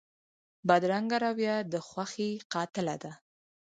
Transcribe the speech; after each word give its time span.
بدرنګه 0.67 1.17
رویه 1.25 1.55
د 1.71 1.73
خوښۍ 1.87 2.31
قاتله 2.53 2.95
ده 3.03 3.11